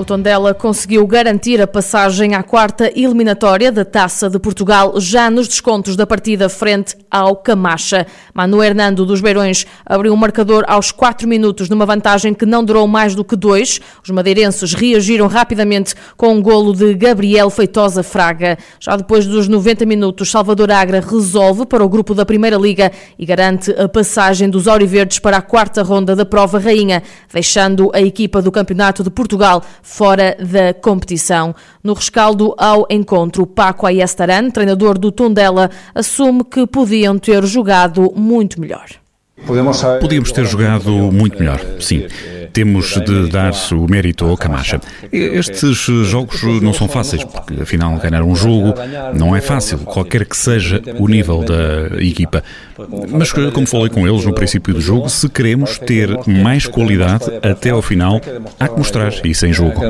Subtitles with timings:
[0.00, 5.46] O Tondela conseguiu garantir a passagem à quarta eliminatória da Taça de Portugal, já nos
[5.46, 8.06] descontos da partida frente ao Camacha.
[8.32, 12.86] Manu Hernando dos Beirões abriu o marcador aos 4 minutos, numa vantagem que não durou
[12.86, 13.78] mais do que dois.
[14.02, 18.56] Os madeirenses reagiram rapidamente com um golo de Gabriel Feitosa Fraga.
[18.80, 23.26] Já depois dos 90 minutos, Salvador Agra resolve para o grupo da Primeira Liga e
[23.26, 28.40] garante a passagem dos Auriverdes para a quarta ronda da prova rainha, deixando a equipa
[28.40, 31.52] do Campeonato de Portugal fora da competição.
[31.82, 38.60] No rescaldo ao encontro, Paco Ayestaran, treinador do Tondela, assume que podiam ter jogado muito
[38.60, 38.99] melhor.
[39.46, 42.06] Podíamos ter jogado muito melhor, sim.
[42.52, 44.80] Temos de dar o mérito ao Camacha.
[45.12, 45.76] Estes
[46.06, 48.74] jogos não são fáceis, porque afinal ganhar um jogo
[49.14, 52.42] não é fácil, qualquer que seja o nível da equipa.
[53.08, 57.70] Mas, como falei com eles no princípio do jogo, se queremos ter mais qualidade até
[57.70, 58.20] ao final,
[58.58, 59.80] há que mostrar isso em jogo.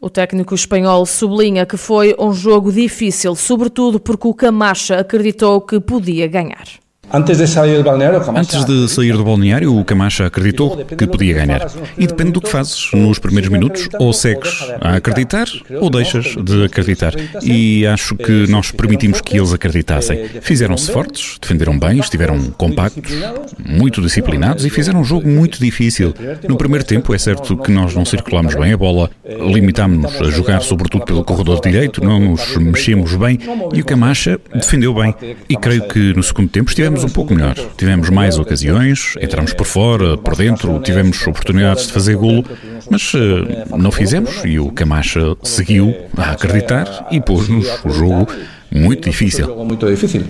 [0.00, 5.78] O técnico espanhol sublinha que foi um jogo difícil, sobretudo porque o Camacha acreditou que
[5.78, 6.81] podia ganhar.
[7.12, 11.34] Antes de sair do balneário, Antes de sair do balneário, o Camacha acreditou que podia
[11.34, 11.70] ganhar.
[11.98, 15.46] E depende do que fazes nos primeiros minutos, ou segues a acreditar
[15.78, 17.12] ou deixas de acreditar.
[17.42, 20.26] E acho que nós permitimos que eles acreditassem.
[20.40, 23.12] Fizeram-se fortes, defenderam bem, estiveram compactos,
[23.58, 26.14] muito disciplinados e fizeram um jogo muito difícil.
[26.48, 30.62] No primeiro tempo, é certo que nós não circulámos bem a bola, limitámos-nos a jogar
[30.62, 33.38] sobretudo pelo corredor direito, não nos mexemos bem
[33.74, 35.14] e o Camacha defendeu bem.
[35.48, 37.54] E creio que no segundo tempo estivemos tivemos um pouco melhor.
[37.76, 42.44] Tivemos mais ocasiões, entramos por fora, por dentro, tivemos oportunidades de fazer golo,
[42.90, 48.28] mas uh, não fizemos e o Camacha seguiu a acreditar e pôs-nos o jogo
[48.70, 49.54] muito difícil.
[49.64, 50.24] Muito difícil.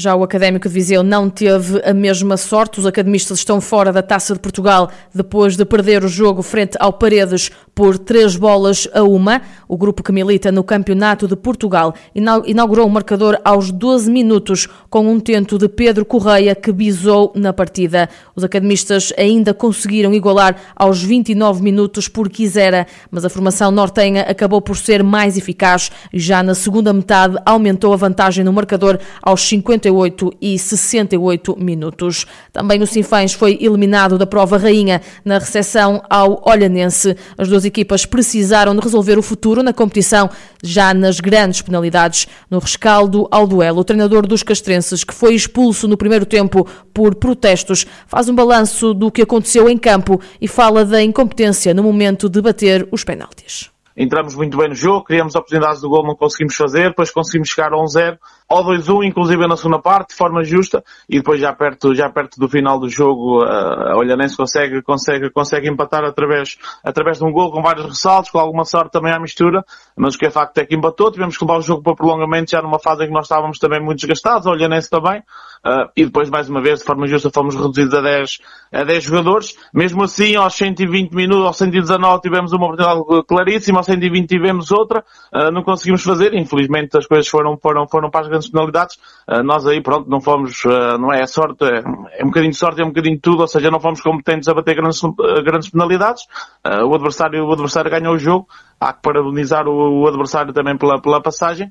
[0.00, 2.78] Já o Académico de Viseu não teve a mesma sorte.
[2.78, 6.92] Os academistas estão fora da Taça de Portugal depois de perder o jogo frente ao
[6.92, 9.42] Paredes por três bolas a uma.
[9.66, 15.00] O grupo que milita no Campeonato de Portugal inaugurou o marcador aos 12 minutos com
[15.00, 18.08] um tento de Pedro Correia que bisou na partida.
[18.36, 24.62] Os academistas ainda conseguiram igualar aos 29 minutos por quisera, mas a formação nortenha acabou
[24.62, 29.40] por ser mais eficaz e já na segunda metade aumentou a vantagem no marcador aos
[29.40, 32.26] 50 58 e 68 minutos.
[32.52, 37.16] Também o Sinfãs foi eliminado da prova rainha na recepção ao Olhanense.
[37.36, 40.30] As duas equipas precisaram de resolver o futuro na competição
[40.62, 42.28] já nas grandes penalidades.
[42.50, 47.14] No rescaldo ao duelo, o treinador dos castrenses, que foi expulso no primeiro tempo por
[47.14, 52.28] protestos, faz um balanço do que aconteceu em campo e fala da incompetência no momento
[52.28, 56.54] de bater os penaltis entramos muito bem no jogo, criamos oportunidades de gol, não conseguimos
[56.54, 58.16] fazer, depois conseguimos chegar a 1-0,
[58.48, 62.40] ao 2-1, inclusive na segunda parte, de forma justa, e depois já perto, já perto
[62.40, 67.52] do final do jogo, a Olhanense consegue, consegue, consegue empatar através, através de um gol
[67.52, 69.64] com vários ressaltos, com alguma sorte também à mistura,
[69.96, 72.50] mas o que é facto é que empatou, tivemos que levar o jogo para prolongamento
[72.50, 75.22] já numa fase em que nós estávamos também muito desgastados, a Olhanense também,
[75.64, 78.38] Uh, e depois, mais uma vez, de forma justa, fomos reduzidos a 10,
[78.72, 79.56] a 10 jogadores.
[79.72, 85.04] Mesmo assim, aos 120 minutos, aos 119 tivemos uma oportunidade claríssima, aos 120 tivemos outra,
[85.34, 86.34] uh, não conseguimos fazer.
[86.34, 88.96] Infelizmente, as coisas foram, foram, foram para as grandes penalidades.
[89.28, 90.62] Uh, nós aí, pronto, não fomos,
[90.98, 91.82] não é sorte, é,
[92.18, 94.48] é, um bocadinho de sorte, é um bocadinho de tudo, ou seja, não fomos competentes
[94.48, 95.00] a bater grandes,
[95.44, 96.22] grandes penalidades.
[96.64, 98.48] o adversário, o adversário ganhou o jogo.
[98.80, 101.70] Há que parabenizar o, o adversário também pela, pela passagem.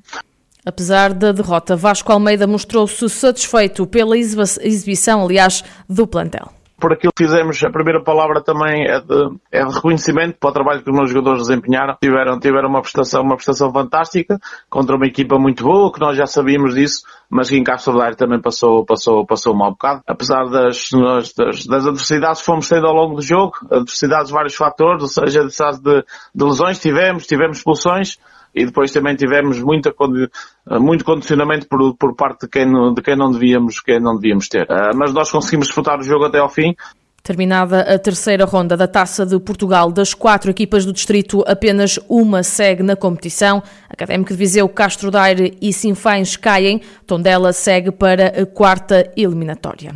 [0.64, 7.24] Apesar da derrota, Vasco Almeida mostrou-se satisfeito pela exibição, aliás, do plantel por aquilo que
[7.24, 10.96] fizemos, a primeira palavra também é de, é de reconhecimento para o trabalho que os
[10.96, 11.96] meus jogadores desempenharam.
[12.00, 14.38] Tiveram, tiveram uma prestação, uma prestação fantástica
[14.70, 18.16] contra uma equipa muito boa, que nós já sabíamos disso, mas que em Castro Daire
[18.16, 20.02] também passou, passou, passou um mau bocado.
[20.06, 24.54] Apesar das, das, das adversidades que fomos tendo ao longo do jogo, adversidades de vários
[24.54, 26.04] fatores, ou seja, de,
[26.34, 28.18] de lesões tivemos, tivemos expulsões,
[28.54, 29.94] e depois também tivemos muita,
[30.80, 34.64] muito condicionamento por, por parte de quem, de quem não devíamos, quem não devíamos ter.
[34.64, 36.74] Uh, mas nós conseguimos disputar o jogo até ao fim.
[37.22, 42.42] Terminada a terceira ronda da Taça de Portugal, das quatro equipas do distrito, apenas uma
[42.42, 43.62] segue na competição.
[43.90, 46.80] Académico de Viseu, Castro Daire e Sinfães caem.
[47.06, 49.94] Tondela segue para a quarta eliminatória.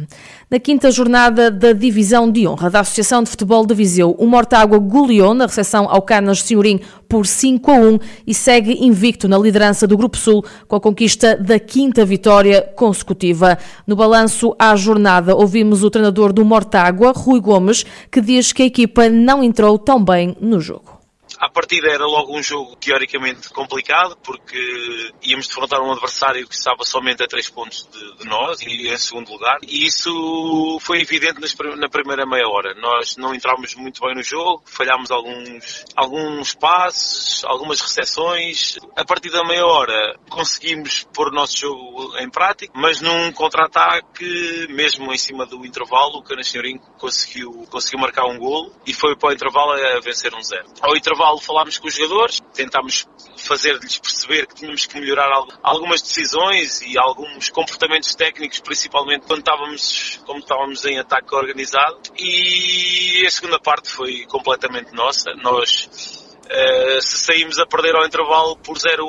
[0.50, 4.78] Na quinta jornada da Divisão de Honra da Associação de Futebol de Viseu, o Mortágua
[4.78, 6.80] goleou na recepção ao Canas Senhorim
[7.12, 11.36] por 5 a 1 e segue invicto na liderança do Grupo Sul com a conquista
[11.36, 13.58] da quinta vitória consecutiva.
[13.86, 18.66] No balanço à jornada, ouvimos o treinador do Mortágua, Rui Gomes, que diz que a
[18.66, 21.01] equipa não entrou tão bem no jogo.
[21.42, 26.84] À partida era logo um jogo teoricamente complicado, porque íamos defrontar um adversário que estava
[26.84, 29.58] somente a 3 pontos de, de, nós e em segundo lugar.
[29.66, 32.76] E isso foi evidente nas, na primeira meia hora.
[32.80, 38.78] Nós não entramos muito bem no jogo, falhámos alguns, alguns passes, algumas recepções.
[38.94, 44.68] A partir da meia hora conseguimos pôr o nosso jogo em prática, mas num contra-ataque,
[44.70, 46.52] mesmo em cima do intervalo, o Canas
[46.98, 50.68] conseguiu, conseguiu marcar um golo e foi para o intervalo a vencer um zero.
[50.80, 55.30] Ao intervalo intervalo falámos com os jogadores, tentámos fazer-lhes perceber que tínhamos que melhorar
[55.62, 61.98] algumas decisões e alguns comportamentos técnicos, principalmente quando estávamos, como estávamos em ataque organizado.
[62.18, 65.32] E a segunda parte foi completamente nossa.
[65.34, 69.08] Nós Uh, se saímos a perder ao intervalo por 0-1,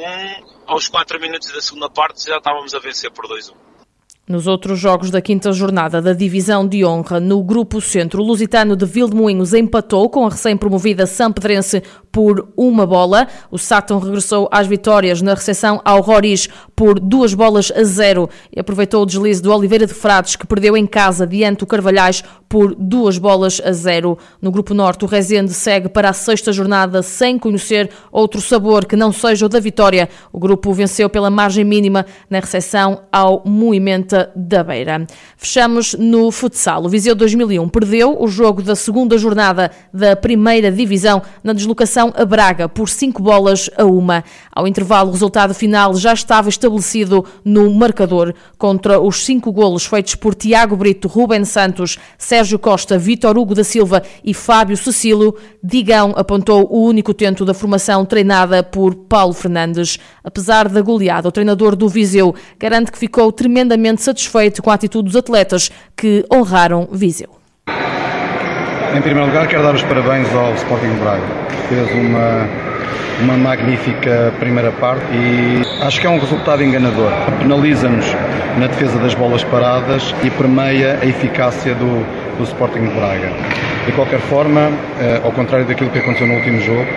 [0.66, 3.54] aos 4 minutos da segunda parte já estávamos a vencer por 2-1.
[4.26, 8.74] Nos outros jogos da quinta jornada da Divisão de Honra, no Grupo Centro, o Lusitano
[8.74, 13.28] de Vildemoinhos empatou com a recém-promovida Sampedrense por uma bola.
[13.52, 18.60] O Sátão regressou às vitórias na recepção ao Roriz por duas bolas a zero e
[18.60, 22.76] aproveitou o deslize do Oliveira de Frades, que perdeu em casa diante do Carvalhais por
[22.76, 24.18] duas bolas a zero.
[24.42, 28.96] No Grupo Norte, o Rezende segue para a sexta jornada sem conhecer outro sabor que
[28.96, 30.10] não seja o da vitória.
[30.32, 35.06] O grupo venceu pela margem mínima na recepção ao Moimenta da Beira.
[35.38, 36.84] Fechamos no futsal.
[36.84, 42.26] O Viseu 2001 perdeu o jogo da segunda jornada da primeira divisão na deslocação a
[42.26, 44.24] Braga por 5 bolas a uma.
[44.52, 46.63] Ao intervalo, o resultado final já estava estabelecido
[47.44, 48.34] no marcador.
[48.58, 53.64] Contra os cinco golos feitos por Tiago Brito, Ruben Santos, Sérgio Costa, Vítor Hugo da
[53.64, 60.00] Silva e Fábio Cecílio, Digão apontou o único tento da formação treinada por Paulo Fernandes.
[60.24, 65.10] Apesar da goleada, o treinador do Viseu garante que ficou tremendamente satisfeito com a atitude
[65.10, 67.30] dos atletas que honraram Viseu.
[68.96, 71.24] Em primeiro lugar, quero dar os parabéns ao Sporting Braga.
[71.68, 72.48] Fez uma,
[73.22, 77.12] uma magnífica primeira parte e acho que é um resultado enganador.
[77.40, 78.06] Penaliza-nos
[78.60, 82.06] na defesa das bolas paradas e permeia a eficácia do,
[82.38, 83.32] do Sporting Braga.
[83.86, 86.88] De qualquer forma, eh, ao contrário daquilo que aconteceu no último jogo,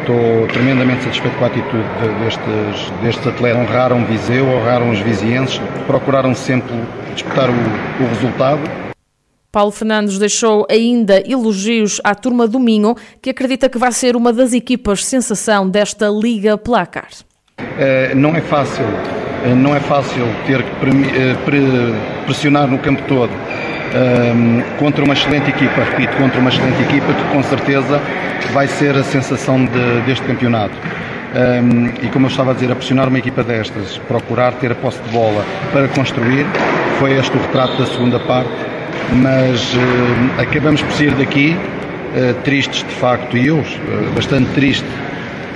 [0.00, 1.84] estou tremendamente satisfeito com a atitude
[2.22, 3.60] destes, destes atletas.
[3.60, 6.74] Honraram Viseu, honraram os vizienses, procuraram sempre
[7.14, 8.60] disputar o, o resultado
[9.54, 14.32] Paulo Fernandes deixou ainda elogios à turma do Minho, que acredita que vai ser uma
[14.32, 17.06] das equipas sensação desta Liga Placar.
[17.60, 23.30] Uh, não é fácil, uh, não é fácil ter que uh, pressionar no campo todo
[24.80, 28.00] contra uma excelente equipa, repito, contra uma excelente equipa que com certeza
[28.52, 30.74] vai ser a sensação de, deste campeonato.
[30.74, 34.74] Um, e como eu estava a dizer, a pressionar uma equipa destas, procurar ter a
[34.74, 36.44] posse de bola para construir,
[36.98, 38.73] foi este o retrato da segunda parte
[39.12, 43.64] mas uh, acabamos por sair daqui uh, tristes de facto, e eu uh,
[44.14, 44.86] bastante triste,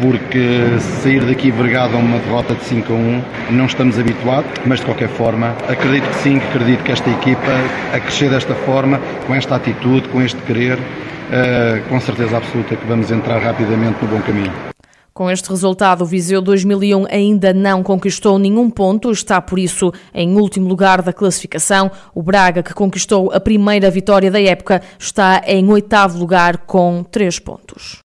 [0.01, 4.79] porque sair daqui vergado a uma derrota de 5 a 1 não estamos habituados, mas
[4.79, 7.53] de qualquer forma acredito que sim, acredito que esta equipa
[7.93, 10.79] a crescer desta forma, com esta atitude, com este querer,
[11.89, 14.53] com certeza absoluta que vamos entrar rapidamente no bom caminho.
[15.19, 20.37] Com este resultado, o Viseu 2001 ainda não conquistou nenhum ponto, está por isso em
[20.37, 21.91] último lugar da classificação.
[22.15, 27.41] O Braga, que conquistou a primeira vitória da época, está em oitavo lugar com três
[27.41, 27.97] pontos.